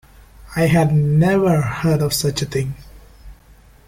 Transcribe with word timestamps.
I 0.55 0.61
had 0.65 0.95
never 0.95 1.61
heard 1.61 2.01
of 2.01 2.11
such 2.11 2.41
a 2.41 2.47
thing. 2.47 2.73